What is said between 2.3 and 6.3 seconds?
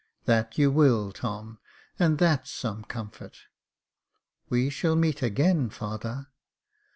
some comfort."" We shall meet again, father."